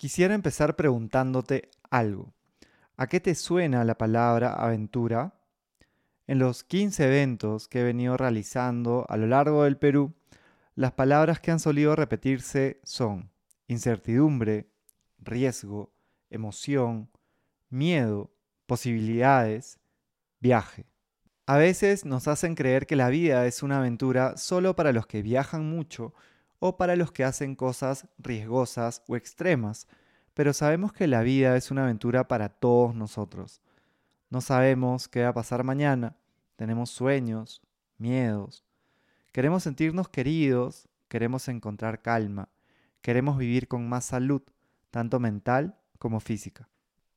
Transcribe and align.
Quisiera 0.00 0.32
empezar 0.32 0.76
preguntándote 0.76 1.68
algo. 1.90 2.32
¿A 2.96 3.06
qué 3.06 3.20
te 3.20 3.34
suena 3.34 3.84
la 3.84 3.98
palabra 3.98 4.54
aventura? 4.54 5.34
En 6.26 6.38
los 6.38 6.64
15 6.64 7.04
eventos 7.04 7.68
que 7.68 7.80
he 7.80 7.84
venido 7.84 8.16
realizando 8.16 9.04
a 9.10 9.18
lo 9.18 9.26
largo 9.26 9.64
del 9.64 9.76
Perú, 9.76 10.14
las 10.74 10.92
palabras 10.92 11.38
que 11.38 11.50
han 11.50 11.60
solido 11.60 11.96
repetirse 11.96 12.80
son 12.82 13.30
incertidumbre, 13.68 14.70
riesgo, 15.18 15.92
emoción, 16.30 17.10
miedo, 17.68 18.32
posibilidades, 18.64 19.80
viaje. 20.40 20.86
A 21.44 21.58
veces 21.58 22.06
nos 22.06 22.26
hacen 22.26 22.54
creer 22.54 22.86
que 22.86 22.96
la 22.96 23.10
vida 23.10 23.44
es 23.44 23.62
una 23.62 23.80
aventura 23.80 24.38
solo 24.38 24.74
para 24.74 24.94
los 24.94 25.06
que 25.06 25.20
viajan 25.20 25.68
mucho 25.68 26.14
o 26.60 26.76
para 26.76 26.94
los 26.94 27.10
que 27.10 27.24
hacen 27.24 27.56
cosas 27.56 28.06
riesgosas 28.18 29.02
o 29.08 29.16
extremas, 29.16 29.88
pero 30.34 30.52
sabemos 30.52 30.92
que 30.92 31.08
la 31.08 31.22
vida 31.22 31.56
es 31.56 31.70
una 31.70 31.84
aventura 31.84 32.28
para 32.28 32.48
todos 32.48 32.94
nosotros. 32.94 33.60
No 34.28 34.40
sabemos 34.40 35.08
qué 35.08 35.24
va 35.24 35.30
a 35.30 35.34
pasar 35.34 35.64
mañana, 35.64 36.16
tenemos 36.54 36.90
sueños, 36.90 37.62
miedos, 37.98 38.64
queremos 39.32 39.64
sentirnos 39.64 40.08
queridos, 40.08 40.88
queremos 41.08 41.48
encontrar 41.48 42.02
calma, 42.02 42.48
queremos 43.02 43.38
vivir 43.38 43.66
con 43.66 43.88
más 43.88 44.04
salud, 44.04 44.42
tanto 44.90 45.18
mental 45.18 45.76
como 45.98 46.20
física. 46.20 46.68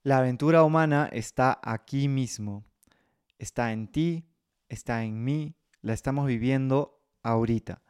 La 0.01 0.17
aventura 0.17 0.63
humana 0.63 1.09
está 1.11 1.59
aquí 1.63 2.07
mismo, 2.07 2.65
está 3.39 3.71
en 3.71 3.87
ti, 3.87 4.25
está 4.69 5.03
en 5.03 5.23
mí, 5.23 5.55
la 5.81 5.93
estamos 5.93 6.27
viviendo 6.27 6.99
ahorita. 7.21 7.81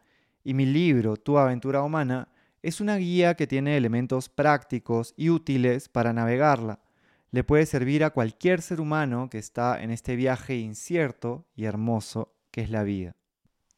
Y 0.43 0.53
mi 0.53 0.65
libro, 0.65 1.17
Tu 1.17 1.38
aventura 1.38 1.81
humana, 1.83 2.29
es 2.61 2.79
una 2.79 2.95
guía 2.95 3.35
que 3.35 3.47
tiene 3.47 3.77
elementos 3.77 4.29
prácticos 4.29 5.13
y 5.17 5.29
útiles 5.29 5.89
para 5.89 6.13
navegarla. 6.13 6.79
Le 7.31 7.43
puede 7.43 7.66
servir 7.66 8.03
a 8.03 8.11
cualquier 8.11 8.61
ser 8.61 8.80
humano 8.80 9.30
que 9.30 9.38
está 9.38 9.81
en 9.81 9.91
este 9.91 10.16
viaje 10.16 10.55
incierto 10.55 11.45
y 11.55 11.66
hermoso 11.66 12.33
que 12.52 12.61
es 12.61 12.69
la 12.69 12.83
vida. 12.83 13.16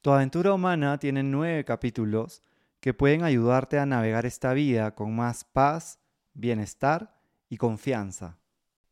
Tu 0.02 0.12
aventura 0.12 0.54
humana 0.54 1.00
tiene 1.00 1.24
nueve 1.24 1.66
capítulos 1.66 2.44
que 2.80 2.94
pueden 2.94 3.24
ayudarte 3.24 3.80
a 3.80 3.88
navegar 3.88 4.28
esta 4.28 4.54
vida 4.54 4.94
con 4.94 5.16
más 5.16 5.44
paz, 5.44 6.00
bienestar 6.36 7.20
y 7.50 7.58
confianza. 7.58 8.38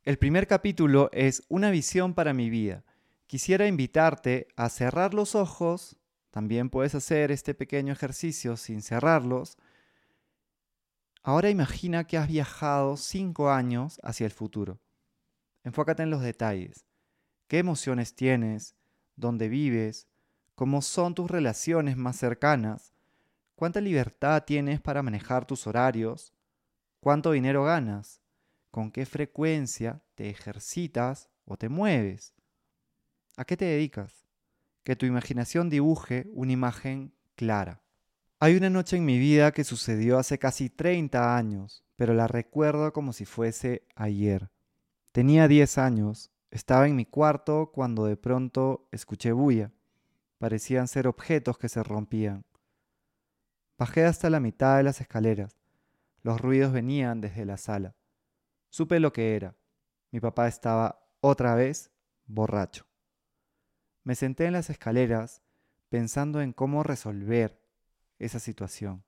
El 0.04 0.18
primer 0.18 0.48
capítulo 0.48 1.10
es 1.14 1.44
Una 1.50 1.70
visión 1.70 2.16
para 2.16 2.34
mi 2.34 2.50
vida. 2.50 2.84
Quisiera 3.28 3.68
invitarte 3.68 4.48
a 4.56 4.70
cerrar 4.70 5.14
los 5.14 5.36
ojos, 5.36 5.98
también 6.34 6.72
puedes 6.72 6.96
hacer 6.96 7.32
este 7.32 7.54
pequeño 7.54 7.94
ejercicio 7.94 8.58
sin 8.58 8.82
cerrarlos. 8.82 9.56
Ahora 11.22 11.52
imagina 11.52 12.06
que 12.06 12.18
has 12.18 12.28
viajado 12.28 12.98
cinco 12.98 13.52
años 13.52 14.00
hacia 14.02 14.26
el 14.26 14.32
futuro. 14.32 14.80
Enfócate 15.64 16.02
en 16.02 16.10
los 16.10 16.24
detalles. 16.24 16.88
¿Qué 17.48 17.60
emociones 17.60 18.16
tienes? 18.16 18.76
¿Dónde 19.16 19.48
vives? 19.48 20.08
¿Cómo 20.56 20.82
son 20.82 21.14
tus 21.14 21.30
relaciones 21.30 21.98
más 21.98 22.18
cercanas? 22.18 22.94
¿Cuánta 23.56 23.80
libertad 23.80 24.44
tienes 24.44 24.82
para 24.82 25.04
manejar 25.04 25.46
tus 25.46 25.68
horarios? 25.68 26.34
¿Cuánto 27.00 27.32
dinero 27.32 27.64
ganas? 27.64 28.24
con 28.74 28.90
qué 28.90 29.06
frecuencia 29.06 30.02
te 30.16 30.32
ejercitas 30.32 31.30
o 31.46 31.58
te 31.58 31.70
mueves. 31.70 32.34
¿A 33.38 33.46
qué 33.46 33.56
te 33.56 33.66
dedicas? 33.66 34.23
Que 34.84 34.96
tu 34.96 35.06
imaginación 35.06 35.70
dibuje 35.70 36.30
una 36.34 36.52
imagen 36.52 37.14
clara. 37.36 37.82
Hay 38.40 38.58
una 38.58 38.70
noche 38.70 38.98
en 38.98 39.06
mi 39.06 39.18
vida 39.18 39.54
que 39.54 39.64
sucedió 39.64 40.18
hace 40.18 40.38
casi 40.38 40.70
30 40.70 41.38
años, 41.38 41.86
pero 41.96 42.14
la 42.14 42.28
recuerdo 42.28 42.92
como 42.92 43.14
si 43.14 43.26
fuese 43.26 43.88
ayer. 43.96 44.52
Tenía 45.14 45.48
10 45.48 45.78
años, 45.78 46.32
estaba 46.52 46.88
en 46.88 46.96
mi 46.96 47.06
cuarto 47.06 47.72
cuando 47.74 48.06
de 48.06 48.18
pronto 48.18 48.90
escuché 48.92 49.32
bulla. 49.32 49.72
Parecían 50.38 50.88
ser 50.88 51.08
objetos 51.08 51.58
que 51.58 51.70
se 51.70 51.82
rompían. 51.84 52.46
Bajé 53.78 54.06
hasta 54.06 54.30
la 54.30 54.40
mitad 54.40 54.78
de 54.78 54.84
las 54.84 55.02
escaleras. 55.02 55.58
Los 56.22 56.42
ruidos 56.42 56.74
venían 56.74 57.22
desde 57.22 57.46
la 57.46 57.58
sala. 57.58 57.96
Supe 58.70 59.00
lo 59.00 59.14
que 59.14 59.36
era. 59.36 59.56
Mi 60.12 60.20
papá 60.20 60.48
estaba 60.48 61.08
otra 61.22 61.56
vez 61.56 61.92
borracho. 62.26 62.86
Me 64.04 64.16
senté 64.16 64.46
en 64.46 64.54
las 64.54 64.70
escaleras 64.70 65.42
pensando 65.90 66.42
en 66.42 66.54
cómo 66.54 66.84
resolver 66.84 67.62
esa 68.20 68.40
situación. 68.40 69.04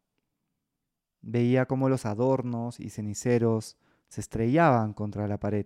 Veía 1.22 1.66
cómo 1.66 1.90
los 1.90 2.06
adornos 2.06 2.80
y 2.80 2.90
ceniceros 2.90 3.78
se 4.08 4.22
estrellaban 4.22 4.94
contra 4.94 5.28
la 5.28 5.40
pared. 5.40 5.66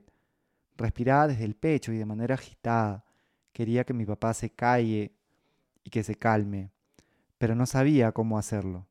Respiraba 0.77 1.27
desde 1.27 1.43
el 1.43 1.55
pecho 1.55 1.91
y 1.91 1.97
de 1.97 2.05
manera 2.05 2.35
agitada. 2.35 3.03
Quería 3.51 3.83
que 3.83 3.93
mi 3.93 4.05
papá 4.05 4.33
se 4.33 4.49
calle 4.49 5.13
y 5.83 5.89
que 5.89 6.03
se 6.03 6.15
calme, 6.15 6.71
pero 7.37 7.55
no 7.55 7.65
sabía 7.65 8.13
cómo 8.13 8.37
hacerlo. 8.37 8.87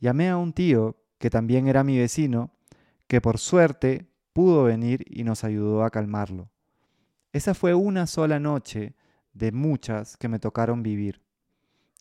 Llamé 0.00 0.30
a 0.30 0.36
un 0.36 0.52
tío, 0.52 0.96
que 1.18 1.30
también 1.30 1.68
era 1.68 1.84
mi 1.84 1.98
vecino, 1.98 2.50
que 3.06 3.20
por 3.20 3.38
suerte 3.38 4.06
pudo 4.32 4.64
venir 4.64 5.04
y 5.06 5.24
nos 5.24 5.44
ayudó 5.44 5.84
a 5.84 5.90
calmarlo. 5.90 6.50
Esa 7.36 7.52
fue 7.52 7.74
una 7.74 8.06
sola 8.06 8.40
noche 8.40 8.94
de 9.34 9.52
muchas 9.52 10.16
que 10.16 10.26
me 10.26 10.38
tocaron 10.38 10.82
vivir. 10.82 11.20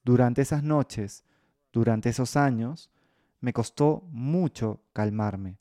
Durante 0.06 0.41
esas 0.41 0.63
noches, 0.63 1.25
durante 1.73 2.07
esos 2.07 2.38
años, 2.38 2.90
me 3.41 3.51
costó 3.51 4.07
mucho 4.12 4.85
calmarme. 4.94 5.59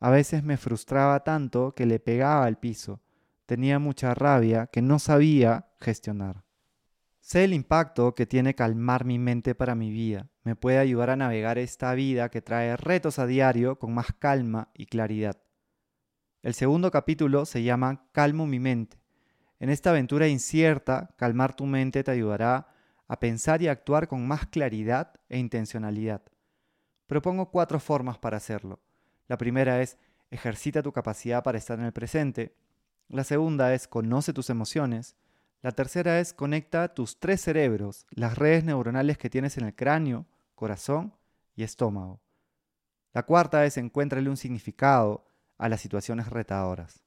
A 0.00 0.08
veces 0.08 0.42
me 0.42 0.56
frustraba 0.56 1.24
tanto 1.24 1.74
que 1.74 1.84
le 1.84 2.00
pegaba 2.00 2.46
al 2.46 2.58
piso. 2.58 3.02
Tenía 3.44 3.78
mucha 3.78 4.14
rabia 4.14 4.68
que 4.68 4.80
no 4.80 4.98
sabía 4.98 5.66
gestionar. 5.78 6.46
Sé 7.20 7.44
el 7.44 7.52
impacto 7.52 8.14
que 8.14 8.24
tiene 8.24 8.54
calmar 8.54 9.04
mi 9.04 9.18
mente 9.18 9.54
para 9.54 9.74
mi 9.74 9.90
vida. 9.90 10.30
Me 10.42 10.56
puede 10.56 10.78
ayudar 10.78 11.10
a 11.10 11.16
navegar 11.16 11.58
esta 11.58 11.92
vida 11.92 12.30
que 12.30 12.40
trae 12.40 12.78
retos 12.78 13.18
a 13.18 13.26
diario 13.26 13.78
con 13.78 13.92
más 13.92 14.06
calma 14.18 14.70
y 14.72 14.86
claridad. 14.86 15.36
El 16.40 16.54
segundo 16.54 16.90
capítulo 16.90 17.44
se 17.44 17.62
llama 17.62 18.08
Calmo 18.12 18.46
mi 18.46 18.58
mente. 18.58 19.01
En 19.62 19.70
esta 19.70 19.90
aventura 19.90 20.26
incierta, 20.26 21.14
calmar 21.16 21.54
tu 21.54 21.66
mente 21.66 22.02
te 22.02 22.10
ayudará 22.10 22.66
a 23.06 23.20
pensar 23.20 23.62
y 23.62 23.68
actuar 23.68 24.08
con 24.08 24.26
más 24.26 24.44
claridad 24.48 25.12
e 25.28 25.38
intencionalidad. 25.38 26.20
Propongo 27.06 27.48
cuatro 27.52 27.78
formas 27.78 28.18
para 28.18 28.38
hacerlo. 28.38 28.80
La 29.28 29.38
primera 29.38 29.80
es 29.80 29.98
ejercita 30.32 30.82
tu 30.82 30.90
capacidad 30.90 31.44
para 31.44 31.58
estar 31.58 31.78
en 31.78 31.84
el 31.84 31.92
presente. 31.92 32.56
La 33.06 33.22
segunda 33.22 33.72
es 33.72 33.86
conoce 33.86 34.32
tus 34.32 34.50
emociones. 34.50 35.14
La 35.60 35.70
tercera 35.70 36.18
es 36.18 36.34
conecta 36.34 36.92
tus 36.92 37.20
tres 37.20 37.40
cerebros, 37.40 38.04
las 38.10 38.36
redes 38.36 38.64
neuronales 38.64 39.16
que 39.16 39.30
tienes 39.30 39.56
en 39.58 39.66
el 39.66 39.76
cráneo, 39.76 40.26
corazón 40.56 41.14
y 41.54 41.62
estómago. 41.62 42.20
La 43.12 43.22
cuarta 43.22 43.64
es 43.64 43.76
encuéntrale 43.76 44.28
un 44.28 44.36
significado 44.36 45.24
a 45.56 45.68
las 45.68 45.80
situaciones 45.80 46.30
retadoras. 46.30 47.01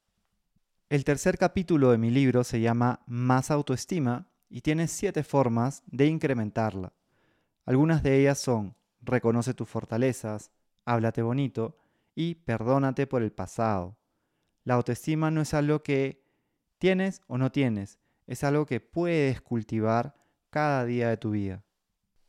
El 0.87 1.03
tercer 1.03 1.39
capítulo 1.39 1.89
de 1.89 1.97
mi 1.97 2.11
libro 2.11 2.43
se 2.43 2.61
llama 2.61 3.01
Más 3.07 3.49
autoestima 3.49 4.27
y 4.49 4.61
tiene 4.61 4.87
siete 4.87 5.23
formas 5.23 5.81
de 5.87 6.05
incrementarla. 6.05 6.93
Algunas 7.65 8.03
de 8.03 8.19
ellas 8.19 8.37
son 8.37 8.75
reconoce 9.01 9.55
tus 9.55 9.67
fortalezas, 9.67 10.51
háblate 10.85 11.23
bonito 11.23 11.75
y 12.13 12.35
perdónate 12.35 13.07
por 13.07 13.23
el 13.23 13.31
pasado. 13.31 13.97
La 14.63 14.75
autoestima 14.75 15.31
no 15.31 15.41
es 15.41 15.55
algo 15.55 15.81
que 15.81 16.23
tienes 16.77 17.23
o 17.25 17.39
no 17.39 17.51
tienes, 17.51 17.97
es 18.27 18.43
algo 18.43 18.67
que 18.67 18.79
puedes 18.79 19.41
cultivar 19.41 20.13
cada 20.51 20.85
día 20.85 21.09
de 21.09 21.17
tu 21.17 21.31
vida. 21.31 21.63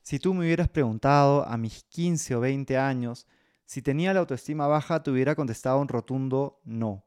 Si 0.01 0.19
tú 0.19 0.33
me 0.33 0.47
hubieras 0.47 0.71
preguntado 0.71 1.47
a 1.47 1.59
mis 1.59 1.85
15 1.85 2.37
o 2.37 2.41
20 2.41 2.79
años 2.79 3.27
si 3.67 3.83
tenía 3.83 4.15
la 4.15 4.21
autoestima 4.21 4.67
baja, 4.67 5.03
te 5.03 5.11
hubiera 5.11 5.35
contestado 5.35 5.79
un 5.79 5.89
rotundo 5.89 6.63
no. 6.65 7.07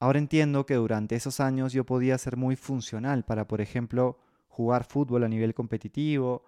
Ahora 0.00 0.18
entiendo 0.18 0.64
que 0.64 0.76
durante 0.76 1.14
esos 1.14 1.40
años 1.40 1.74
yo 1.74 1.84
podía 1.84 2.16
ser 2.16 2.38
muy 2.38 2.56
funcional 2.56 3.22
para, 3.22 3.46
por 3.46 3.60
ejemplo, 3.60 4.18
jugar 4.48 4.84
fútbol 4.84 5.24
a 5.24 5.28
nivel 5.28 5.52
competitivo 5.52 6.42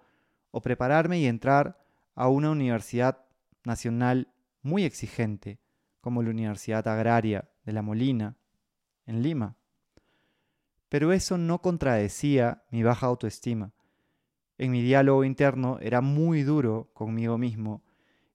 o 0.49 0.61
prepararme 0.61 1.19
y 1.19 1.27
entrar 1.27 1.79
a 2.15 2.29
una 2.29 2.49
universidad 2.49 3.25
nacional 3.63 4.33
muy 4.63 4.85
exigente, 4.85 5.59
como 6.01 6.23
la 6.23 6.31
Universidad 6.31 6.87
Agraria 6.87 7.47
de 7.63 7.73
La 7.73 7.83
Molina, 7.83 8.35
en 9.05 9.21
Lima. 9.21 9.55
Pero 10.89 11.13
eso 11.13 11.37
no 11.37 11.61
contradecía 11.61 12.63
mi 12.71 12.81
baja 12.81 13.05
autoestima. 13.05 13.71
En 14.57 14.71
mi 14.71 14.81
diálogo 14.81 15.23
interno 15.23 15.77
era 15.79 16.01
muy 16.01 16.41
duro 16.41 16.89
conmigo 16.93 17.37
mismo 17.37 17.83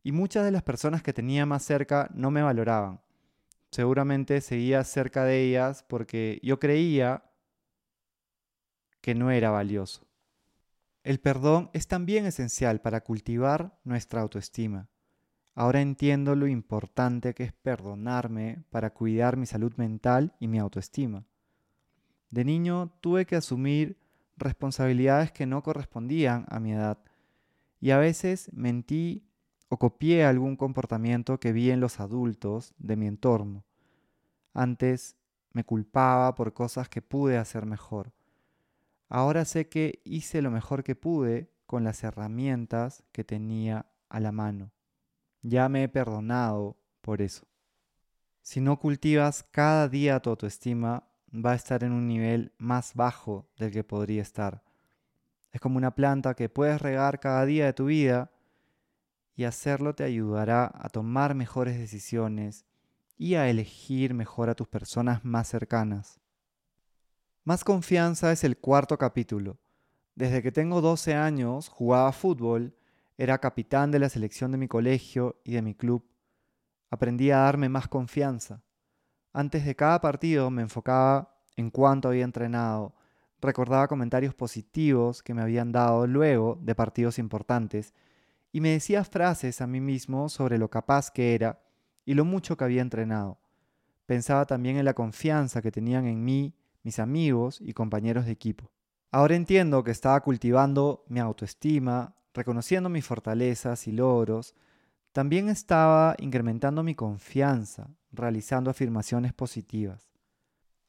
y 0.04 0.12
muchas 0.12 0.44
de 0.44 0.52
las 0.52 0.62
personas 0.62 1.02
que 1.02 1.12
tenía 1.12 1.44
más 1.44 1.64
cerca 1.64 2.08
no 2.14 2.30
me 2.30 2.42
valoraban. 2.42 3.00
Seguramente 3.70 4.40
seguía 4.40 4.82
cerca 4.84 5.24
de 5.24 5.42
ellas 5.42 5.84
porque 5.86 6.40
yo 6.42 6.58
creía 6.58 7.24
que 9.00 9.14
no 9.14 9.30
era 9.30 9.50
valioso. 9.50 10.06
El 11.02 11.20
perdón 11.20 11.70
es 11.72 11.86
también 11.86 12.26
esencial 12.26 12.80
para 12.80 13.02
cultivar 13.02 13.78
nuestra 13.84 14.20
autoestima. 14.20 14.88
ahora 15.54 15.80
entiendo 15.80 16.36
lo 16.36 16.46
importante 16.46 17.34
que 17.34 17.42
es 17.42 17.52
perdonarme 17.52 18.62
para 18.70 18.90
cuidar 18.90 19.36
mi 19.36 19.44
salud 19.44 19.72
mental 19.76 20.36
y 20.38 20.46
mi 20.46 20.58
autoestima. 20.58 21.24
De 22.30 22.44
niño 22.44 22.92
tuve 23.00 23.26
que 23.26 23.34
asumir 23.34 23.98
responsabilidades 24.36 25.32
que 25.32 25.46
no 25.46 25.62
correspondían 25.64 26.46
a 26.48 26.60
mi 26.60 26.72
edad 26.72 26.98
y 27.80 27.90
a 27.90 27.98
veces 27.98 28.50
mentí 28.52 29.27
o 29.68 29.78
copié 29.78 30.24
algún 30.24 30.56
comportamiento 30.56 31.38
que 31.38 31.52
vi 31.52 31.70
en 31.70 31.80
los 31.80 32.00
adultos 32.00 32.74
de 32.78 32.96
mi 32.96 33.06
entorno. 33.06 33.64
Antes 34.54 35.16
me 35.52 35.64
culpaba 35.64 36.34
por 36.34 36.52
cosas 36.52 36.88
que 36.88 37.02
pude 37.02 37.36
hacer 37.36 37.66
mejor. 37.66 38.12
Ahora 39.08 39.44
sé 39.44 39.68
que 39.68 40.00
hice 40.04 40.42
lo 40.42 40.50
mejor 40.50 40.84
que 40.84 40.94
pude 40.94 41.50
con 41.66 41.84
las 41.84 42.02
herramientas 42.02 43.02
que 43.12 43.24
tenía 43.24 43.86
a 44.08 44.20
la 44.20 44.32
mano. 44.32 44.72
Ya 45.42 45.68
me 45.68 45.84
he 45.84 45.88
perdonado 45.88 46.76
por 47.00 47.22
eso. 47.22 47.46
Si 48.42 48.60
no 48.60 48.78
cultivas 48.78 49.42
cada 49.50 49.88
día 49.88 50.20
tu 50.20 50.30
autoestima, 50.30 51.08
va 51.32 51.52
a 51.52 51.56
estar 51.56 51.84
en 51.84 51.92
un 51.92 52.06
nivel 52.06 52.52
más 52.58 52.94
bajo 52.94 53.48
del 53.58 53.70
que 53.70 53.84
podría 53.84 54.22
estar. 54.22 54.62
Es 55.52 55.60
como 55.60 55.76
una 55.76 55.94
planta 55.94 56.34
que 56.34 56.48
puedes 56.48 56.80
regar 56.80 57.20
cada 57.20 57.44
día 57.44 57.66
de 57.66 57.72
tu 57.72 57.86
vida 57.86 58.30
y 59.38 59.44
hacerlo 59.44 59.94
te 59.94 60.02
ayudará 60.02 60.72
a 60.74 60.88
tomar 60.88 61.36
mejores 61.36 61.78
decisiones 61.78 62.64
y 63.16 63.36
a 63.36 63.48
elegir 63.48 64.12
mejor 64.12 64.50
a 64.50 64.56
tus 64.56 64.66
personas 64.66 65.24
más 65.24 65.46
cercanas. 65.46 66.18
Más 67.44 67.62
confianza 67.62 68.32
es 68.32 68.42
el 68.42 68.58
cuarto 68.58 68.98
capítulo. 68.98 69.56
Desde 70.16 70.42
que 70.42 70.50
tengo 70.50 70.80
12 70.80 71.14
años 71.14 71.68
jugaba 71.68 72.10
fútbol, 72.10 72.74
era 73.16 73.38
capitán 73.38 73.92
de 73.92 74.00
la 74.00 74.08
selección 74.08 74.50
de 74.50 74.58
mi 74.58 74.66
colegio 74.66 75.40
y 75.44 75.52
de 75.52 75.62
mi 75.62 75.76
club. 75.76 76.04
Aprendí 76.90 77.30
a 77.30 77.38
darme 77.38 77.68
más 77.68 77.86
confianza. 77.86 78.64
Antes 79.32 79.64
de 79.64 79.76
cada 79.76 80.00
partido 80.00 80.50
me 80.50 80.62
enfocaba 80.62 81.38
en 81.54 81.70
cuánto 81.70 82.08
había 82.08 82.24
entrenado, 82.24 82.92
recordaba 83.40 83.86
comentarios 83.86 84.34
positivos 84.34 85.22
que 85.22 85.32
me 85.32 85.42
habían 85.42 85.70
dado 85.70 86.08
luego 86.08 86.58
de 86.60 86.74
partidos 86.74 87.20
importantes 87.20 87.94
y 88.52 88.60
me 88.60 88.70
decía 88.70 89.04
frases 89.04 89.60
a 89.60 89.66
mí 89.66 89.80
mismo 89.80 90.28
sobre 90.28 90.58
lo 90.58 90.70
capaz 90.70 91.10
que 91.10 91.34
era 91.34 91.60
y 92.04 92.14
lo 92.14 92.24
mucho 92.24 92.56
que 92.56 92.64
había 92.64 92.82
entrenado. 92.82 93.38
Pensaba 94.06 94.46
también 94.46 94.76
en 94.78 94.84
la 94.84 94.94
confianza 94.94 95.60
que 95.60 95.70
tenían 95.70 96.06
en 96.06 96.24
mí 96.24 96.54
mis 96.82 96.98
amigos 96.98 97.60
y 97.60 97.74
compañeros 97.74 98.24
de 98.24 98.32
equipo. 98.32 98.70
Ahora 99.10 99.36
entiendo 99.36 99.84
que 99.84 99.90
estaba 99.90 100.20
cultivando 100.20 101.04
mi 101.08 101.20
autoestima, 101.20 102.14
reconociendo 102.32 102.88
mis 102.88 103.04
fortalezas 103.04 103.86
y 103.86 103.92
logros, 103.92 104.54
también 105.12 105.48
estaba 105.48 106.14
incrementando 106.18 106.82
mi 106.82 106.94
confianza, 106.94 107.90
realizando 108.12 108.70
afirmaciones 108.70 109.32
positivas. 109.32 110.08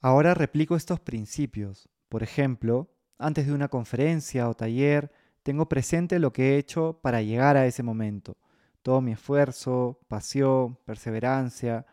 Ahora 0.01 0.33
replico 0.33 0.75
estos 0.75 0.99
principios. 0.99 1.89
Por 2.07 2.23
ejemplo, 2.23 2.89
antes 3.17 3.47
de 3.47 3.53
una 3.53 3.67
conferencia 3.67 4.47
o 4.47 4.53
taller, 4.53 5.11
tengo 5.43 5.67
presente 5.67 6.19
lo 6.19 6.33
que 6.33 6.53
he 6.53 6.57
hecho 6.57 6.99
para 7.01 7.21
llegar 7.21 7.57
a 7.57 7.65
ese 7.65 7.83
momento, 7.83 8.37
todo 8.81 9.01
mi 9.01 9.11
esfuerzo, 9.13 9.99
pasión, 10.07 10.77
perseverancia, 10.85 11.85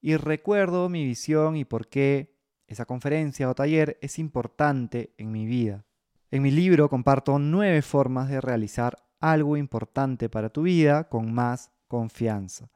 y 0.00 0.16
recuerdo 0.16 0.88
mi 0.88 1.04
visión 1.04 1.56
y 1.56 1.64
por 1.64 1.88
qué 1.88 2.34
esa 2.66 2.84
conferencia 2.84 3.48
o 3.48 3.54
taller 3.54 3.98
es 4.02 4.18
importante 4.18 5.12
en 5.16 5.32
mi 5.32 5.46
vida. 5.46 5.84
En 6.30 6.42
mi 6.42 6.50
libro 6.50 6.88
comparto 6.88 7.38
nueve 7.38 7.80
formas 7.82 8.28
de 8.28 8.40
realizar 8.40 8.98
algo 9.20 9.56
importante 9.56 10.28
para 10.28 10.50
tu 10.50 10.62
vida 10.62 11.04
con 11.04 11.32
más 11.32 11.70
confianza. 11.88 12.68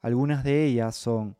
Algunas 0.00 0.44
de 0.44 0.66
ellas 0.66 0.94
son 0.94 1.36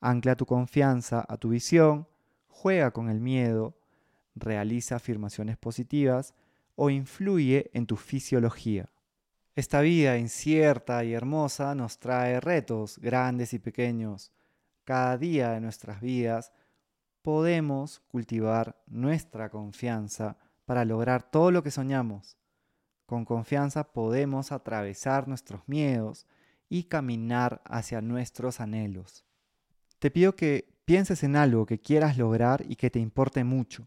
ancla 0.00 0.36
tu 0.36 0.46
confianza 0.46 1.24
a 1.28 1.36
tu 1.36 1.50
visión, 1.50 2.08
juega 2.48 2.90
con 2.90 3.08
el 3.08 3.20
miedo, 3.20 3.74
realiza 4.34 4.96
afirmaciones 4.96 5.56
positivas 5.56 6.34
o 6.76 6.90
influye 6.90 7.70
en 7.72 7.86
tu 7.86 7.96
fisiología. 7.96 8.90
Esta 9.54 9.80
vida 9.80 10.18
incierta 10.18 11.04
y 11.04 11.14
hermosa 11.14 11.74
nos 11.74 11.98
trae 11.98 12.40
retos 12.40 12.98
grandes 12.98 13.54
y 13.54 13.60
pequeños. 13.60 14.32
Cada 14.82 15.16
día 15.16 15.50
de 15.50 15.60
nuestras 15.60 16.00
vidas 16.00 16.52
podemos 17.22 18.00
cultivar 18.08 18.82
nuestra 18.86 19.50
confianza 19.50 20.36
para 20.64 20.84
lograr 20.84 21.22
todo 21.22 21.50
lo 21.50 21.62
que 21.62 21.70
soñamos. 21.70 22.36
Con 23.06 23.24
confianza 23.24 23.92
podemos 23.92 24.50
atravesar 24.50 25.28
nuestros 25.28 25.62
miedos 25.68 26.26
y 26.68 26.84
caminar 26.84 27.62
hacia 27.64 28.00
nuestros 28.00 28.60
anhelos. 28.60 29.24
Te 30.00 30.10
pido 30.10 30.34
que 30.34 30.74
pienses 30.84 31.22
en 31.22 31.36
algo 31.36 31.64
que 31.66 31.80
quieras 31.80 32.18
lograr 32.18 32.64
y 32.68 32.76
que 32.76 32.90
te 32.90 32.98
importe 32.98 33.44
mucho. 33.44 33.86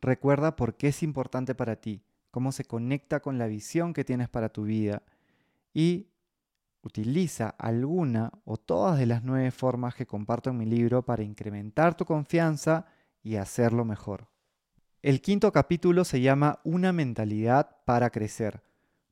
Recuerda 0.00 0.56
por 0.56 0.76
qué 0.76 0.88
es 0.88 1.02
importante 1.02 1.54
para 1.54 1.76
ti, 1.76 2.02
cómo 2.30 2.52
se 2.52 2.64
conecta 2.64 3.20
con 3.20 3.38
la 3.38 3.46
visión 3.46 3.92
que 3.92 4.04
tienes 4.04 4.28
para 4.28 4.48
tu 4.48 4.64
vida 4.64 5.02
y 5.74 6.08
utiliza 6.82 7.50
alguna 7.50 8.32
o 8.44 8.56
todas 8.56 8.98
de 8.98 9.06
las 9.06 9.22
nueve 9.22 9.50
formas 9.50 9.94
que 9.94 10.06
comparto 10.06 10.50
en 10.50 10.56
mi 10.56 10.64
libro 10.64 11.04
para 11.04 11.22
incrementar 11.22 11.96
tu 11.96 12.04
confianza 12.04 12.86
y 13.22 13.36
hacerlo 13.36 13.84
mejor. 13.84 14.28
El 15.02 15.20
quinto 15.20 15.52
capítulo 15.52 16.04
se 16.04 16.20
llama 16.20 16.60
Una 16.64 16.92
mentalidad 16.92 17.76
para 17.84 18.10
crecer. 18.10 18.62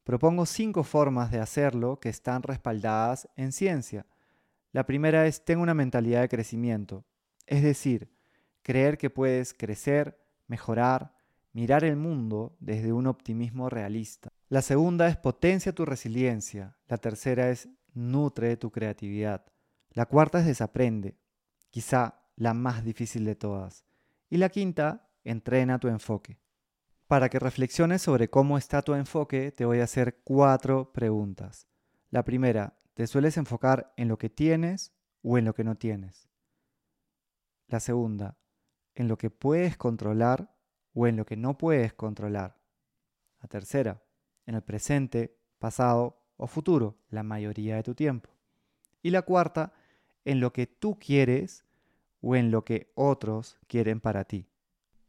Propongo 0.04 0.46
cinco 0.46 0.84
formas 0.84 1.30
de 1.30 1.40
hacerlo 1.40 2.00
que 2.00 2.08
están 2.08 2.42
respaldadas 2.42 3.28
en 3.36 3.52
ciencia. 3.52 4.06
La 4.72 4.86
primera 4.86 5.26
es 5.26 5.44
tengo 5.44 5.62
una 5.62 5.74
mentalidad 5.74 6.22
de 6.22 6.28
crecimiento, 6.28 7.04
es 7.46 7.62
decir, 7.62 8.10
creer 8.62 8.98
que 8.98 9.10
puedes 9.10 9.54
crecer, 9.54 10.18
mejorar, 10.48 11.14
mirar 11.52 11.84
el 11.84 11.96
mundo 11.96 12.56
desde 12.60 12.92
un 12.92 13.06
optimismo 13.06 13.70
realista. 13.70 14.30
La 14.48 14.62
segunda 14.62 15.08
es 15.08 15.16
potencia 15.16 15.72
tu 15.72 15.84
resiliencia. 15.84 16.76
La 16.88 16.98
tercera 16.98 17.50
es 17.50 17.68
nutre 17.94 18.56
tu 18.56 18.70
creatividad. 18.70 19.46
La 19.90 20.06
cuarta 20.06 20.40
es 20.40 20.46
desaprende, 20.46 21.18
quizá 21.70 22.22
la 22.36 22.54
más 22.54 22.84
difícil 22.84 23.24
de 23.24 23.34
todas. 23.34 23.84
Y 24.30 24.36
la 24.38 24.48
quinta 24.48 25.10
entrena 25.24 25.78
tu 25.78 25.88
enfoque. 25.88 26.38
Para 27.06 27.28
que 27.28 27.38
reflexiones 27.38 28.02
sobre 28.02 28.28
cómo 28.28 28.58
está 28.58 28.82
tu 28.82 28.94
enfoque, 28.94 29.50
te 29.50 29.64
voy 29.64 29.80
a 29.80 29.84
hacer 29.84 30.20
cuatro 30.24 30.92
preguntas. 30.92 31.66
La 32.10 32.24
primera, 32.24 32.76
¿te 32.94 33.06
sueles 33.06 33.36
enfocar 33.36 33.92
en 33.96 34.08
lo 34.08 34.18
que 34.18 34.30
tienes 34.30 34.92
o 35.22 35.38
en 35.38 35.44
lo 35.44 35.54
que 35.54 35.64
no 35.64 35.76
tienes? 35.76 36.28
La 37.66 37.80
segunda, 37.80 38.38
¿en 38.98 39.06
lo 39.06 39.16
que 39.16 39.30
puedes 39.30 39.76
controlar 39.76 40.52
o 40.92 41.06
en 41.06 41.16
lo 41.16 41.24
que 41.24 41.36
no 41.36 41.56
puedes 41.56 41.94
controlar? 41.94 42.56
La 43.40 43.48
tercera, 43.48 44.02
en 44.44 44.56
el 44.56 44.62
presente, 44.62 45.38
pasado 45.60 46.20
o 46.36 46.48
futuro, 46.48 46.98
la 47.08 47.22
mayoría 47.22 47.76
de 47.76 47.84
tu 47.84 47.94
tiempo. 47.94 48.28
Y 49.00 49.10
la 49.10 49.22
cuarta, 49.22 49.72
en 50.24 50.40
lo 50.40 50.52
que 50.52 50.66
tú 50.66 50.98
quieres 50.98 51.64
o 52.20 52.34
en 52.34 52.50
lo 52.50 52.64
que 52.64 52.90
otros 52.96 53.56
quieren 53.68 54.00
para 54.00 54.24
ti. 54.24 54.48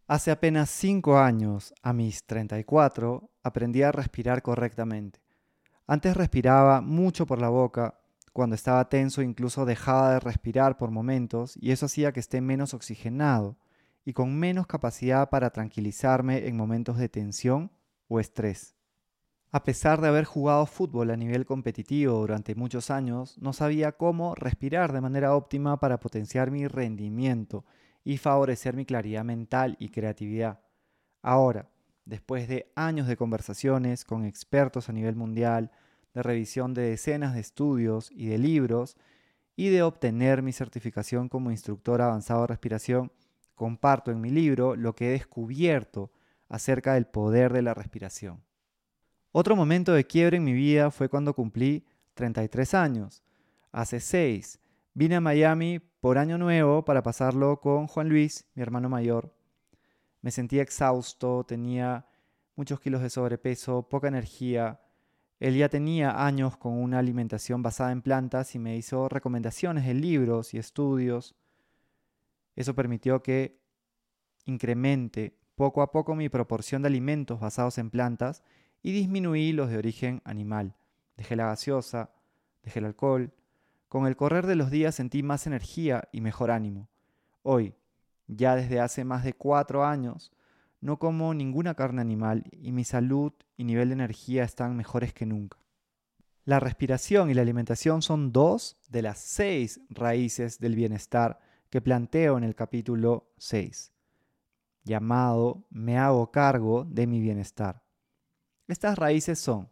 Hace 0.05 0.29
apenas 0.29 0.69
5 0.69 1.17
años, 1.17 1.73
a 1.81 1.91
mis 1.91 2.23
34, 2.25 3.27
aprendí 3.41 3.81
a 3.81 3.91
respirar 3.91 4.43
correctamente. 4.43 5.19
Antes 5.87 6.15
respiraba 6.15 6.81
mucho 6.81 7.25
por 7.25 7.41
la 7.41 7.49
boca, 7.49 7.99
cuando 8.33 8.55
estaba 8.55 8.87
tenso 8.87 9.23
incluso 9.23 9.65
dejaba 9.65 10.13
de 10.13 10.19
respirar 10.19 10.77
por 10.77 10.91
momentos 10.91 11.57
y 11.59 11.71
eso 11.71 11.87
hacía 11.87 12.11
que 12.11 12.19
esté 12.19 12.39
menos 12.39 12.75
oxigenado 12.75 13.57
y 14.09 14.13
con 14.13 14.35
menos 14.35 14.65
capacidad 14.65 15.29
para 15.29 15.51
tranquilizarme 15.51 16.47
en 16.47 16.57
momentos 16.57 16.97
de 16.97 17.09
tensión 17.09 17.69
o 18.07 18.19
estrés. 18.19 18.75
A 19.51 19.63
pesar 19.63 20.01
de 20.01 20.07
haber 20.07 20.25
jugado 20.25 20.65
fútbol 20.65 21.11
a 21.11 21.15
nivel 21.15 21.45
competitivo 21.45 22.15
durante 22.15 22.55
muchos 22.55 22.89
años, 22.89 23.37
no 23.37 23.53
sabía 23.53 23.91
cómo 23.91 24.33
respirar 24.33 24.93
de 24.93 25.01
manera 25.01 25.35
óptima 25.35 25.79
para 25.79 25.99
potenciar 25.99 26.49
mi 26.49 26.65
rendimiento 26.65 27.65
y 28.03 28.17
favorecer 28.17 28.75
mi 28.75 28.83
claridad 28.83 29.23
mental 29.23 29.77
y 29.79 29.89
creatividad. 29.89 30.59
Ahora, 31.21 31.69
después 32.03 32.47
de 32.47 32.71
años 32.75 33.05
de 33.05 33.15
conversaciones 33.15 34.05
con 34.05 34.25
expertos 34.25 34.89
a 34.89 34.93
nivel 34.93 35.17
mundial, 35.17 35.69
de 36.15 36.23
revisión 36.23 36.73
de 36.73 36.81
decenas 36.81 37.35
de 37.35 37.41
estudios 37.41 38.09
y 38.11 38.25
de 38.25 38.39
libros, 38.39 38.97
y 39.55 39.69
de 39.69 39.83
obtener 39.83 40.41
mi 40.41 40.51
certificación 40.51 41.29
como 41.29 41.51
instructor 41.51 42.01
avanzado 42.01 42.41
de 42.41 42.47
respiración, 42.47 43.11
comparto 43.59 44.09
en 44.09 44.21
mi 44.21 44.29
libro 44.29 44.77
lo 44.77 44.95
que 44.95 45.09
he 45.09 45.11
descubierto 45.11 46.13
acerca 46.47 46.93
del 46.93 47.07
poder 47.07 47.51
de 47.51 47.61
la 47.61 47.73
respiración. 47.73 48.41
Otro 49.33 49.57
momento 49.57 49.91
de 49.91 50.07
quiebre 50.07 50.37
en 50.37 50.45
mi 50.45 50.53
vida 50.53 50.91
fue 50.91 51.09
cuando 51.09 51.35
cumplí 51.35 51.85
33 52.13 52.73
años. 52.73 53.21
Hace 53.73 53.99
6 53.99 54.61
vine 54.93 55.17
a 55.17 55.21
Miami 55.21 55.79
por 55.99 56.17
año 56.17 56.37
nuevo 56.37 56.85
para 56.85 57.03
pasarlo 57.03 57.59
con 57.59 57.87
Juan 57.87 58.07
Luis, 58.07 58.45
mi 58.55 58.61
hermano 58.61 58.87
mayor. 58.87 59.35
Me 60.21 60.31
sentía 60.31 60.61
exhausto, 60.61 61.43
tenía 61.43 62.05
muchos 62.55 62.79
kilos 62.79 63.01
de 63.01 63.09
sobrepeso, 63.09 63.89
poca 63.89 64.07
energía 64.07 64.79
Él 65.41 65.57
ya 65.57 65.67
tenía 65.67 66.25
años 66.25 66.55
con 66.55 66.81
una 66.81 66.99
alimentación 66.99 67.61
basada 67.61 67.91
en 67.91 68.01
plantas 68.01 68.55
y 68.55 68.59
me 68.59 68.77
hizo 68.77 69.09
recomendaciones 69.09 69.85
de 69.85 69.95
libros 69.95 70.53
y 70.53 70.59
estudios. 70.59 71.35
Eso 72.59 72.75
permitió 72.75 73.23
que 73.23 73.57
incremente 74.43 75.33
poco 75.55 75.81
a 75.81 75.93
poco 75.93 76.13
mi 76.13 76.27
proporción 76.27 76.81
de 76.81 76.89
alimentos 76.89 77.39
basados 77.39 77.77
en 77.77 77.89
plantas 77.89 78.43
y 78.83 78.91
disminuí 78.91 79.53
los 79.53 79.69
de 79.69 79.77
origen 79.77 80.21
animal. 80.25 80.75
Dejé 81.15 81.37
la 81.37 81.45
gaseosa, 81.45 82.11
dejé 82.61 82.79
el 82.79 82.85
alcohol. 82.87 83.33
Con 83.87 84.07
el 84.07 84.17
correr 84.17 84.45
de 84.45 84.57
los 84.57 84.71
días 84.71 84.95
sentí 84.95 85.23
más 85.23 85.47
energía 85.47 86.09
y 86.11 86.19
mejor 86.19 86.51
ánimo. 86.51 86.89
Hoy, 87.43 87.75
ya 88.27 88.57
desde 88.57 88.81
hace 88.81 89.05
más 89.05 89.23
de 89.23 89.31
cuatro 89.31 89.85
años, 89.85 90.33
no 90.81 90.99
como 90.99 91.33
ninguna 91.33 91.75
carne 91.75 92.01
animal 92.01 92.43
y 92.51 92.73
mi 92.73 92.83
salud 92.83 93.31
y 93.55 93.63
nivel 93.63 93.87
de 93.87 93.93
energía 93.93 94.43
están 94.43 94.75
mejores 94.75 95.13
que 95.13 95.25
nunca. 95.25 95.57
La 96.43 96.59
respiración 96.59 97.29
y 97.29 97.35
la 97.35 97.41
alimentación 97.41 98.01
son 98.01 98.33
dos 98.33 98.75
de 98.89 99.01
las 99.01 99.19
seis 99.19 99.79
raíces 99.89 100.59
del 100.59 100.75
bienestar 100.75 101.39
que 101.69 101.81
planteo 101.81 102.37
en 102.37 102.43
el 102.43 102.55
capítulo 102.55 103.31
6, 103.37 103.91
llamado 104.83 105.65
Me 105.69 105.97
hago 105.97 106.31
cargo 106.31 106.85
de 106.85 107.07
mi 107.07 107.21
bienestar. 107.21 107.83
Estas 108.67 108.97
raíces 108.97 109.39
son 109.39 109.69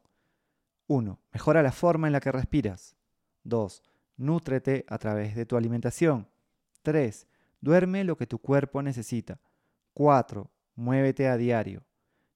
1. 0.88 1.20
Mejora 1.32 1.62
la 1.62 1.72
forma 1.72 2.08
en 2.08 2.14
la 2.14 2.20
que 2.20 2.32
respiras. 2.32 2.96
2. 3.44 3.84
Nútrete 4.18 4.86
a 4.88 4.98
través 4.98 5.36
de 5.36 5.46
tu 5.46 5.58
alimentación. 5.58 6.28
3. 6.84 7.28
Duerme 7.62 8.04
lo 8.04 8.16
que 8.18 8.28
tu 8.28 8.40
cuerpo 8.40 8.82
necesita. 8.82 9.40
4. 9.94 10.50
Muévete 10.76 11.28
a 11.28 11.38
diario. 11.38 11.84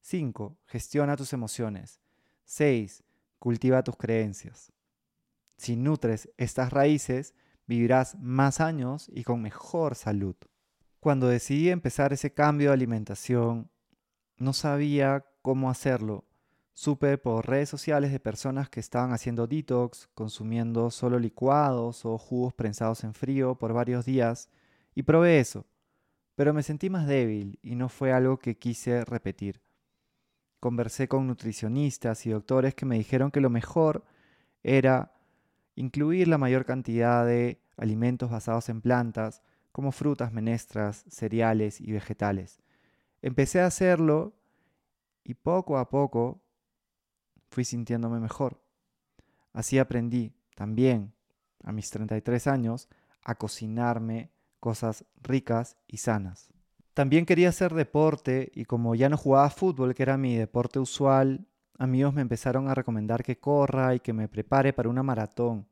5. 0.02 0.58
Gestiona 0.66 1.16
tus 1.16 1.34
emociones. 1.34 2.02
6. 2.46 3.04
Cultiva 3.40 3.84
tus 3.84 3.96
creencias. 3.96 4.72
Si 5.58 5.76
nutres 5.76 6.30
estas 6.38 6.74
raíces, 6.74 7.34
vivirás 7.76 8.20
más 8.20 8.60
años 8.60 9.10
y 9.14 9.24
con 9.24 9.42
mejor 9.42 9.96
salud. 9.96 10.36
Cuando 11.00 11.28
decidí 11.28 11.70
empezar 11.70 12.14
ese 12.14 12.34
cambio 12.34 12.70
de 12.70 12.74
alimentación, 12.74 13.70
no 14.38 14.54
sabía 14.54 15.26
cómo 15.42 15.70
hacerlo. 15.70 16.26
Supe 16.74 17.18
por 17.18 17.48
redes 17.48 17.70
sociales 17.70 18.12
de 18.12 18.20
personas 18.20 18.70
que 18.70 18.80
estaban 18.80 19.14
haciendo 19.14 19.48
detox, 19.48 20.10
consumiendo 20.14 20.92
solo 20.92 21.20
licuados 21.20 22.06
o 22.06 22.18
jugos 22.18 22.54
prensados 22.54 23.04
en 23.04 23.14
frío 23.14 23.56
por 23.56 23.74
varios 23.74 24.06
días, 24.06 24.50
y 24.94 25.04
probé 25.04 25.40
eso 25.40 25.66
pero 26.42 26.56
me 26.56 26.64
sentí 26.64 26.90
más 26.90 27.06
débil 27.06 27.60
y 27.62 27.76
no 27.76 27.88
fue 27.88 28.12
algo 28.12 28.40
que 28.40 28.58
quise 28.58 29.06
repetir. 29.06 29.62
Conversé 30.60 31.08
con 31.08 31.28
nutricionistas 31.28 32.26
y 32.26 32.32
doctores 32.32 32.74
que 32.74 32.88
me 32.88 32.98
dijeron 32.98 33.30
que 33.30 33.42
lo 33.42 33.52
mejor 33.52 34.04
era 34.64 35.14
incluir 35.76 36.28
la 36.28 36.38
mayor 36.38 36.66
cantidad 36.66 37.26
de 37.26 37.62
alimentos 37.78 38.30
basados 38.30 38.70
en 38.70 38.82
plantas, 38.82 39.42
como 39.72 39.92
frutas, 39.92 40.34
menestras, 40.34 41.06
cereales 41.08 41.80
y 41.80 41.92
vegetales. 41.92 42.62
Empecé 43.22 43.62
a 43.62 43.68
hacerlo 43.68 44.34
y 45.24 45.36
poco 45.36 45.78
a 45.78 45.90
poco 45.90 46.42
fui 47.50 47.66
sintiéndome 47.66 48.20
mejor. 48.20 48.62
Así 49.54 49.78
aprendí 49.80 50.34
también, 50.56 51.14
a 51.64 51.72
mis 51.72 51.90
33 51.90 52.48
años, 52.48 52.90
a 53.24 53.36
cocinarme 53.36 54.32
cosas 54.60 55.06
ricas 55.22 55.78
y 55.88 55.98
sanas. 55.98 56.50
También 56.94 57.26
quería 57.26 57.50
hacer 57.50 57.74
deporte 57.74 58.52
y 58.54 58.66
como 58.66 58.96
ya 58.96 59.10
no 59.10 59.18
jugaba 59.18 59.50
fútbol, 59.50 59.94
que 59.94 60.04
era 60.04 60.18
mi 60.18 60.36
deporte 60.36 60.80
usual, 60.80 61.48
amigos 61.82 62.14
me 62.14 62.22
empezaron 62.22 62.68
a 62.68 62.76
recomendar 62.76 63.24
que 63.24 63.40
corra 63.40 63.96
y 63.96 64.00
que 64.00 64.14
me 64.14 64.28
prepare 64.28 64.74
para 64.74 64.90
una 64.90 65.04
maratón. 65.04 65.68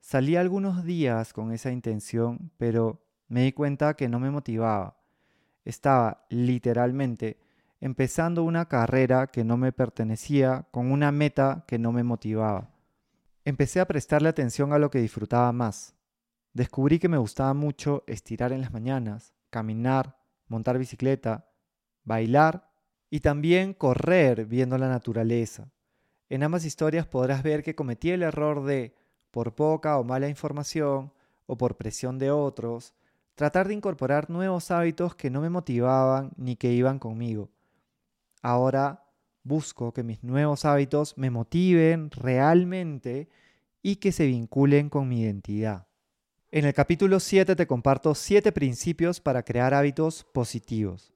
Salí 0.00 0.36
algunos 0.36 0.84
días 0.84 1.32
con 1.32 1.52
esa 1.52 1.70
intención, 1.70 2.50
pero 2.56 3.02
me 3.28 3.42
di 3.42 3.52
cuenta 3.52 3.94
que 3.94 4.08
no 4.08 4.18
me 4.18 4.30
motivaba. 4.30 4.96
Estaba 5.64 6.26
literalmente 6.30 7.38
empezando 7.80 8.44
una 8.44 8.66
carrera 8.66 9.26
que 9.26 9.44
no 9.44 9.56
me 9.56 9.72
pertenecía 9.72 10.66
con 10.70 10.90
una 10.90 11.12
meta 11.12 11.64
que 11.66 11.78
no 11.78 11.92
me 11.92 12.02
motivaba. 12.02 12.70
Empecé 13.44 13.80
a 13.80 13.86
prestarle 13.86 14.28
atención 14.28 14.72
a 14.72 14.78
lo 14.78 14.90
que 14.90 15.00
disfrutaba 15.00 15.52
más, 15.52 15.94
Descubrí 16.52 16.98
que 16.98 17.08
me 17.08 17.18
gustaba 17.18 17.54
mucho 17.54 18.02
estirar 18.08 18.52
en 18.52 18.60
las 18.60 18.72
mañanas, 18.72 19.34
caminar, 19.50 20.16
montar 20.48 20.78
bicicleta, 20.78 21.46
bailar 22.02 22.69
y 23.10 23.20
también 23.20 23.74
correr 23.74 24.46
viendo 24.46 24.78
la 24.78 24.88
naturaleza. 24.88 25.70
En 26.28 26.44
ambas 26.44 26.64
historias 26.64 27.06
podrás 27.06 27.42
ver 27.42 27.64
que 27.64 27.74
cometí 27.74 28.10
el 28.10 28.22
error 28.22 28.64
de, 28.64 28.94
por 29.32 29.54
poca 29.54 29.98
o 29.98 30.04
mala 30.04 30.28
información 30.28 31.12
o 31.46 31.58
por 31.58 31.76
presión 31.76 32.18
de 32.18 32.30
otros, 32.30 32.94
tratar 33.34 33.66
de 33.66 33.74
incorporar 33.74 34.30
nuevos 34.30 34.70
hábitos 34.70 35.16
que 35.16 35.30
no 35.30 35.40
me 35.40 35.50
motivaban 35.50 36.30
ni 36.36 36.54
que 36.54 36.72
iban 36.72 37.00
conmigo. 37.00 37.50
Ahora 38.42 39.04
busco 39.42 39.92
que 39.92 40.04
mis 40.04 40.22
nuevos 40.22 40.64
hábitos 40.64 41.18
me 41.18 41.30
motiven 41.30 42.10
realmente 42.12 43.28
y 43.82 43.96
que 43.96 44.12
se 44.12 44.26
vinculen 44.26 44.88
con 44.88 45.08
mi 45.08 45.22
identidad. 45.22 45.88
En 46.52 46.64
el 46.64 46.74
capítulo 46.74 47.18
7 47.18 47.56
te 47.56 47.66
comparto 47.66 48.14
7 48.14 48.52
principios 48.52 49.20
para 49.20 49.42
crear 49.42 49.74
hábitos 49.74 50.24
positivos. 50.24 51.12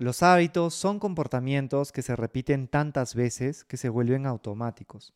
Los 0.00 0.22
hábitos 0.22 0.74
son 0.74 1.00
comportamientos 1.00 1.90
que 1.90 2.02
se 2.02 2.14
repiten 2.14 2.68
tantas 2.68 3.16
veces 3.16 3.64
que 3.64 3.76
se 3.76 3.88
vuelven 3.88 4.26
automáticos. 4.26 5.12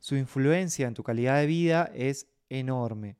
Su 0.00 0.16
influencia 0.16 0.88
en 0.88 0.94
tu 0.94 1.04
calidad 1.04 1.38
de 1.38 1.46
vida 1.46 1.92
es 1.94 2.26
enorme. 2.48 3.18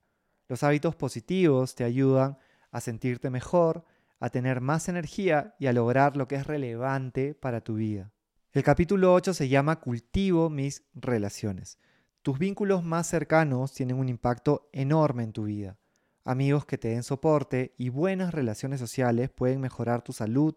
Los 0.49 0.65
hábitos 0.65 0.97
positivos 0.97 1.77
te 1.77 1.85
ayudan 1.85 2.39
a 2.73 2.81
sentirte 2.81 3.31
mejor, 3.31 3.85
a 4.19 4.31
tener 4.31 4.61
más 4.61 4.89
energía 4.89 5.55
y 5.61 5.69
a 5.69 5.73
lograr 5.73 6.17
lo 6.17 6.27
que 6.27 6.35
es 6.35 6.47
relevante 6.49 7.37
para 7.37 7.61
tu 7.61 7.75
vida. 7.75 8.11
El 8.51 8.65
capítulo 8.65 9.15
8 9.15 9.33
se 9.33 9.49
llama 9.49 9.79
Cultivo 9.79 10.51
mis 10.51 10.83
relaciones. 10.93 11.79
Tus 12.23 12.37
vínculos 12.37 12.83
más 12.83 13.07
cercanos 13.07 13.73
tienen 13.73 13.97
un 13.97 14.09
impacto 14.09 14.69
enorme 14.73 15.23
en 15.23 15.33
tu 15.33 15.45
vida. 15.45 15.79
Amigos 16.25 16.67
que 16.67 16.79
te 16.79 16.89
den 16.89 17.05
soporte 17.05 17.77
y 17.79 17.91
buenas 17.91 18.35
relaciones 18.35 18.81
sociales 18.81 19.31
pueden 19.31 19.61
mejorar 19.61 20.03
tu 20.03 20.13
salud, 20.13 20.57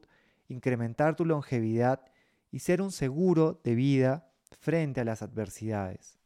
incrementar 0.50 1.15
tu 1.15 1.25
longevidad 1.25 2.01
y 2.51 2.60
ser 2.60 2.82
un 2.82 2.91
seguro 2.91 3.62
de 3.63 3.75
vida 3.75 4.32
frente 4.60 5.01
a 5.01 5.06
las 5.06 5.22
adversidades. 5.22 6.20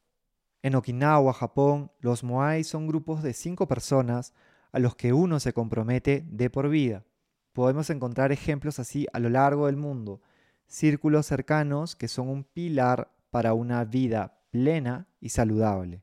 En 0.62 0.76
Okinawa, 0.76 1.34
Japón, 1.34 1.92
los 2.00 2.24
Moai 2.24 2.64
son 2.64 2.88
grupos 2.88 3.22
de 3.22 3.34
cinco 3.34 3.68
personas 3.68 4.34
a 4.72 4.80
los 4.80 4.96
que 4.96 5.14
uno 5.14 5.40
se 5.40 5.54
compromete 5.54 6.26
de 6.28 6.50
por 6.50 6.70
vida. 6.70 7.04
Podemos 7.52 7.90
encontrar 7.90 8.32
ejemplos 8.32 8.80
así 8.80 9.06
a 9.14 9.20
lo 9.20 9.30
largo 9.30 9.68
del 9.68 9.76
mundo, 9.76 10.22
círculos 10.66 11.28
cercanos 11.28 11.96
que 11.96 12.08
son 12.08 12.30
un 12.30 12.44
pilar 12.44 13.14
para 13.30 13.54
una 13.54 13.84
vida 13.84 14.42
plena 14.50 15.08
y 15.20 15.30
saludable. 15.30 16.02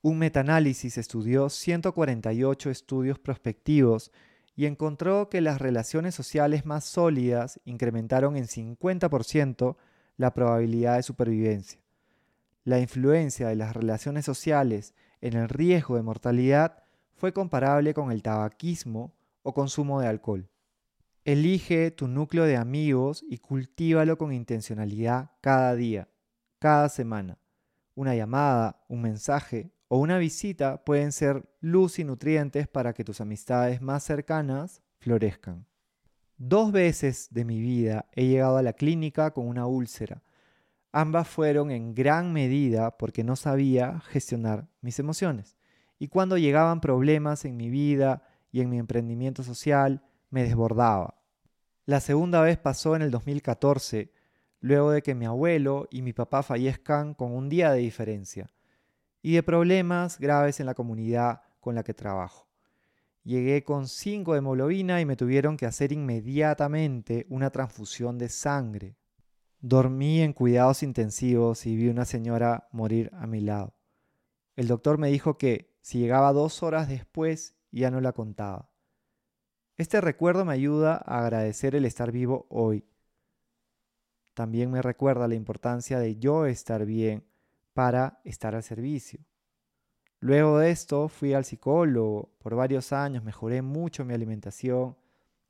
Un 0.00 0.18
metaanálisis 0.18 0.98
estudió 0.98 1.48
148 1.48 2.70
estudios 2.70 3.18
prospectivos 3.18 4.10
y 4.56 4.64
encontró 4.64 5.28
que 5.28 5.42
las 5.42 5.60
relaciones 5.60 6.14
sociales 6.14 6.64
más 6.64 6.84
sólidas 6.84 7.60
incrementaron 7.66 8.36
en 8.36 8.46
50% 8.46 9.76
la 10.16 10.32
probabilidad 10.32 10.96
de 10.96 11.02
supervivencia. 11.02 11.78
La 12.64 12.80
influencia 12.80 13.48
de 13.48 13.56
las 13.56 13.76
relaciones 13.76 14.24
sociales 14.24 14.94
en 15.20 15.34
el 15.34 15.50
riesgo 15.50 15.96
de 15.96 16.02
mortalidad 16.02 16.82
fue 17.14 17.34
comparable 17.34 17.92
con 17.92 18.10
el 18.10 18.22
tabaquismo 18.22 19.14
o 19.42 19.52
consumo 19.52 20.00
de 20.00 20.08
alcohol. 20.08 20.48
Elige 21.24 21.90
tu 21.90 22.08
núcleo 22.08 22.44
de 22.44 22.56
amigos 22.56 23.24
y 23.28 23.38
cultívalo 23.38 24.16
con 24.16 24.32
intencionalidad 24.32 25.32
cada 25.42 25.74
día, 25.74 26.08
cada 26.58 26.88
semana. 26.88 27.38
Una 27.94 28.14
llamada, 28.14 28.84
un 28.88 29.02
mensaje 29.02 29.70
o 29.88 29.98
una 29.98 30.18
visita 30.18 30.84
pueden 30.84 31.12
ser 31.12 31.48
luz 31.60 31.98
y 31.98 32.04
nutrientes 32.04 32.68
para 32.68 32.92
que 32.92 33.04
tus 33.04 33.20
amistades 33.20 33.80
más 33.80 34.02
cercanas 34.02 34.82
florezcan. 34.98 35.66
Dos 36.38 36.72
veces 36.72 37.28
de 37.30 37.44
mi 37.44 37.60
vida 37.60 38.08
he 38.12 38.26
llegado 38.26 38.56
a 38.56 38.62
la 38.62 38.74
clínica 38.74 39.32
con 39.32 39.46
una 39.46 39.66
úlcera. 39.66 40.22
Ambas 40.92 41.28
fueron 41.28 41.70
en 41.70 41.94
gran 41.94 42.32
medida 42.32 42.96
porque 42.98 43.24
no 43.24 43.36
sabía 43.36 44.00
gestionar 44.08 44.68
mis 44.80 44.98
emociones. 44.98 45.56
Y 45.98 46.08
cuando 46.08 46.36
llegaban 46.36 46.80
problemas 46.80 47.44
en 47.44 47.56
mi 47.56 47.70
vida 47.70 48.22
y 48.50 48.60
en 48.60 48.70
mi 48.70 48.78
emprendimiento 48.78 49.42
social, 49.42 50.02
me 50.30 50.42
desbordaba. 50.42 51.22
La 51.86 52.00
segunda 52.00 52.40
vez 52.40 52.58
pasó 52.58 52.96
en 52.96 53.02
el 53.02 53.10
2014 53.10 54.12
luego 54.60 54.90
de 54.90 55.02
que 55.02 55.14
mi 55.14 55.26
abuelo 55.26 55.86
y 55.90 56.02
mi 56.02 56.12
papá 56.12 56.42
fallezcan 56.42 57.14
con 57.14 57.32
un 57.32 57.48
día 57.48 57.70
de 57.70 57.78
diferencia, 57.78 58.50
y 59.26 59.32
de 59.32 59.42
problemas 59.42 60.20
graves 60.20 60.60
en 60.60 60.66
la 60.66 60.74
comunidad 60.74 61.42
con 61.58 61.74
la 61.74 61.82
que 61.82 61.94
trabajo. 61.94 62.46
Llegué 63.24 63.64
con 63.64 63.88
5 63.88 64.34
de 64.34 64.38
hemoglobina 64.38 65.00
y 65.00 65.04
me 65.04 65.16
tuvieron 65.16 65.56
que 65.56 65.66
hacer 65.66 65.90
inmediatamente 65.90 67.26
una 67.28 67.50
transfusión 67.50 68.18
de 68.18 68.28
sangre. 68.28 68.94
Dormí 69.58 70.20
en 70.20 70.32
cuidados 70.32 70.84
intensivos 70.84 71.66
y 71.66 71.74
vi 71.74 71.88
una 71.88 72.04
señora 72.04 72.68
morir 72.70 73.10
a 73.14 73.26
mi 73.26 73.40
lado. 73.40 73.74
El 74.54 74.68
doctor 74.68 74.96
me 74.96 75.08
dijo 75.08 75.38
que 75.38 75.74
si 75.80 75.98
llegaba 75.98 76.32
dos 76.32 76.62
horas 76.62 76.88
después 76.88 77.56
ya 77.72 77.90
no 77.90 78.00
la 78.00 78.12
contaba. 78.12 78.70
Este 79.76 80.00
recuerdo 80.00 80.44
me 80.44 80.52
ayuda 80.52 81.02
a 81.04 81.18
agradecer 81.18 81.74
el 81.74 81.84
estar 81.84 82.12
vivo 82.12 82.46
hoy. 82.48 82.86
También 84.34 84.70
me 84.70 84.82
recuerda 84.82 85.26
la 85.26 85.34
importancia 85.34 85.98
de 85.98 86.14
yo 86.14 86.46
estar 86.46 86.86
bien 86.86 87.24
para 87.76 88.22
estar 88.24 88.54
al 88.54 88.62
servicio. 88.62 89.20
Luego 90.18 90.60
de 90.60 90.70
esto 90.70 91.08
fui 91.08 91.34
al 91.34 91.44
psicólogo 91.44 92.30
por 92.38 92.54
varios 92.54 92.90
años, 92.90 93.22
mejoré 93.22 93.60
mucho 93.60 94.02
mi 94.02 94.14
alimentación, 94.14 94.96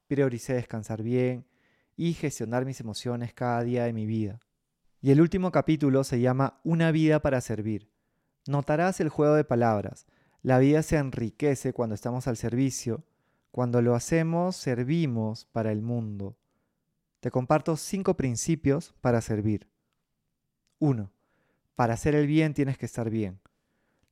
prioricé 0.09 0.55
descansar 0.55 1.05
bien 1.05 1.47
y 1.95 2.15
gestionar 2.15 2.65
mis 2.65 2.81
emociones 2.81 3.33
cada 3.33 3.63
día 3.63 3.85
de 3.85 3.93
mi 3.93 4.07
vida. 4.07 4.41
Y 5.01 5.13
el 5.13 5.21
último 5.21 5.53
capítulo 5.53 6.03
se 6.03 6.19
llama 6.19 6.59
Una 6.65 6.91
vida 6.91 7.23
para 7.23 7.41
servir. 7.41 7.93
Notarás 8.49 8.99
el 8.99 9.09
juego 9.09 9.35
de 9.35 9.45
palabras. 9.45 10.09
La 10.43 10.59
vida 10.59 10.83
se 10.83 10.97
enriquece 10.97 11.73
cuando 11.73 11.95
estamos 11.95 12.27
al 12.27 12.37
servicio. 12.37 13.05
Cuando 13.53 13.83
lo 13.83 13.95
hacemos, 13.95 14.57
servimos 14.57 15.45
para 15.53 15.71
el 15.71 15.81
mundo. 15.81 16.37
Te 17.21 17.31
comparto 17.31 17.77
cinco 17.77 18.17
principios 18.17 18.97
para 19.01 19.21
servir. 19.21 19.69
1. 20.81 21.16
Para 21.77 21.95
hacer 21.95 22.15
el 22.15 22.27
bien 22.27 22.55
tienes 22.55 22.79
que 22.79 22.87
estar 22.87 23.11
bien. 23.11 23.39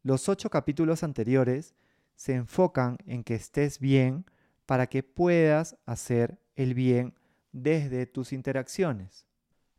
Los 0.03 0.29
ocho 0.29 0.51
capítulos 0.51 1.03
anteriores 1.03 1.75
se 2.15 2.35
enfocan 2.35 2.99
en 3.07 3.25
que 3.25 3.35
estés 3.35 3.81
bien 3.81 4.27
para 4.67 4.87
que 4.87 5.03
puedas 5.03 5.77
hacer 5.87 6.39
el 6.57 6.75
bien 6.75 7.15
desde 7.53 8.07
tus 8.07 8.33
interacciones. 8.33 9.27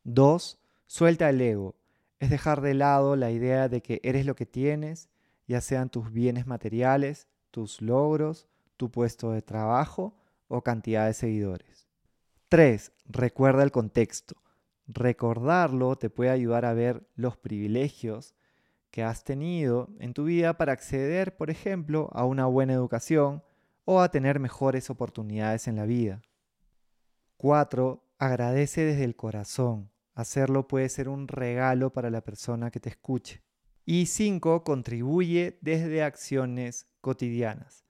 2. 0.04 0.60
Suelta 0.88 1.30
el 1.30 1.40
ego. 1.40 1.76
Es 2.20 2.30
dejar 2.30 2.62
de 2.62 2.74
lado 2.74 3.16
la 3.16 3.32
idea 3.32 3.70
de 3.70 3.82
que 3.82 4.00
eres 4.04 4.26
lo 4.26 4.36
que 4.36 4.46
tienes, 4.46 5.10
ya 5.48 5.62
sean 5.62 5.90
tus 5.90 6.12
bienes 6.12 6.48
materiales, 6.48 7.28
tus 7.52 7.82
logros, 7.82 8.48
tu 8.78 8.90
puesto 8.90 9.32
de 9.32 9.42
trabajo 9.42 10.18
o 10.48 10.62
cantidad 10.64 11.06
de 11.06 11.14
seguidores. 11.14 11.88
3. 12.50 12.92
Recuerda 13.06 13.64
el 13.64 13.72
contexto. 13.72 14.36
Recordarlo 14.88 15.96
te 15.96 16.10
puede 16.10 16.30
ayudar 16.30 16.66
a 16.66 16.74
ver 16.74 17.08
los 17.16 17.38
privilegios 17.38 18.36
que 18.92 19.04
has 19.04 19.24
tenido 19.24 19.90
en 20.00 20.14
tu 20.14 20.26
vida 20.26 20.58
para 20.58 20.74
acceder, 20.74 21.36
por 21.36 21.50
ejemplo, 21.50 22.10
a 22.14 22.26
una 22.26 22.46
buena 22.46 22.74
educación 22.74 23.44
o 23.84 24.02
a 24.02 24.10
tener 24.10 24.40
mejores 24.40 24.90
oportunidades 24.90 25.68
en 25.68 25.76
la 25.76 25.86
vida. 25.86 26.22
4. 27.38 28.04
Agradece 28.18 28.86
desde 28.86 29.04
el 29.04 29.16
corazón. 29.16 29.92
Hacerlo 30.14 30.68
puede 30.68 30.88
ser 30.90 31.10
un 31.10 31.28
regalo 31.28 31.92
para 31.92 32.10
la 32.10 32.22
persona 32.22 32.72
que 32.72 32.80
te 32.80 32.90
escuche. 32.90 33.44
Y 33.86 34.06
5. 34.06 34.64
Contribuye 34.64 35.60
desde 35.62 36.04
acciones 36.04 36.88
cotidianas. 37.02 37.86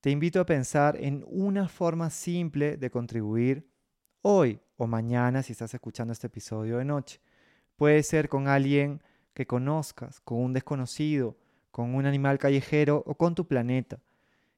Te 0.00 0.10
invito 0.10 0.38
a 0.40 0.46
pensar 0.46 0.96
en 0.96 1.24
una 1.26 1.68
forma 1.68 2.10
simple 2.10 2.76
de 2.76 2.90
contribuir 2.90 3.68
hoy 4.22 4.60
o 4.76 4.86
mañana 4.86 5.42
si 5.42 5.52
estás 5.52 5.74
escuchando 5.74 6.12
este 6.12 6.26
episodio 6.26 6.78
de 6.78 6.84
noche. 6.84 7.20
Puede 7.76 8.02
ser 8.02 8.28
con 8.28 8.48
alguien 8.48 9.02
que 9.34 9.46
conozcas, 9.46 10.20
con 10.20 10.38
un 10.38 10.52
desconocido, 10.52 11.36
con 11.70 11.94
un 11.94 12.06
animal 12.06 12.38
callejero 12.38 13.02
o 13.06 13.14
con 13.16 13.34
tu 13.34 13.46
planeta. 13.46 13.98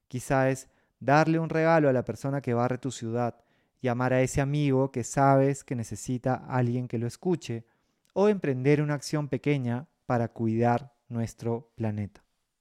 Quizá 0.07 0.49
es 0.49 0.69
darle 0.99 1.39
un 1.39 1.49
regalo 1.49 1.89
a 1.89 1.93
la 1.93 2.05
persona 2.05 2.41
que 2.41 2.53
barre 2.53 2.77
tu 2.77 2.91
ciudad, 2.91 3.35
llamar 3.81 4.13
a 4.13 4.21
ese 4.21 4.41
amigo 4.41 4.91
que 4.91 5.03
sabes 5.03 5.63
que 5.63 5.75
necesita 5.75 6.35
a 6.35 6.57
alguien 6.57 6.87
que 6.87 6.97
lo 6.97 7.07
escuche, 7.07 7.65
o 8.13 8.27
emprender 8.27 8.81
una 8.81 8.95
acción 8.95 9.27
pequeña 9.27 9.87
para 10.05 10.29
cuidar 10.29 10.93
nuestro 11.07 11.71
planeta. 11.75 12.23